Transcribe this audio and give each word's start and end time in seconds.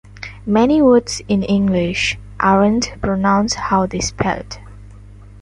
Many 0.47 0.81
words 0.81 1.21
in 1.27 1.43
English 1.43 2.17
aren't 2.39 2.99
pronounced 3.01 3.53
how 3.69 3.85
they're 3.85 4.01
spelt. 4.01 4.57